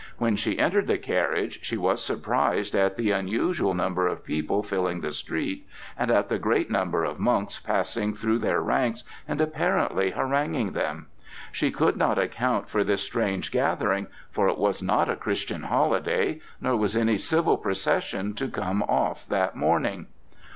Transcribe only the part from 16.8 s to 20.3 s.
any civil procession to come off that morning.